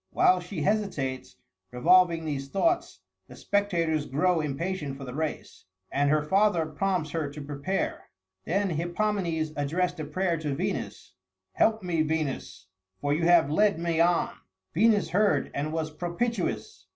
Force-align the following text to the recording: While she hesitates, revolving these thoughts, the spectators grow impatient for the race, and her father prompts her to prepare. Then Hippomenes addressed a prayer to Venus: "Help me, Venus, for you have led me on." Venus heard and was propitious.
While 0.09 0.39
she 0.39 0.63
hesitates, 0.63 1.35
revolving 1.71 2.25
these 2.25 2.49
thoughts, 2.49 3.01
the 3.27 3.35
spectators 3.35 4.07
grow 4.07 4.41
impatient 4.41 4.97
for 4.97 5.03
the 5.05 5.13
race, 5.13 5.65
and 5.91 6.09
her 6.09 6.23
father 6.23 6.65
prompts 6.65 7.11
her 7.11 7.29
to 7.29 7.39
prepare. 7.39 8.09
Then 8.45 8.71
Hippomenes 8.71 9.53
addressed 9.55 9.99
a 9.99 10.05
prayer 10.05 10.37
to 10.37 10.55
Venus: 10.55 11.13
"Help 11.53 11.83
me, 11.83 12.01
Venus, 12.01 12.65
for 12.99 13.13
you 13.13 13.25
have 13.25 13.51
led 13.51 13.77
me 13.77 13.99
on." 14.01 14.31
Venus 14.73 15.09
heard 15.11 15.51
and 15.53 15.71
was 15.71 15.91
propitious. 15.91 16.87